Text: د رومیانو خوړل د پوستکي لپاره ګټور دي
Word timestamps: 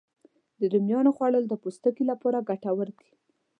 د 0.59 0.61
رومیانو 0.73 1.15
خوړل 1.15 1.43
د 1.47 1.53
پوستکي 1.61 2.03
لپاره 2.11 2.45
ګټور 2.49 2.87
دي 2.99 3.09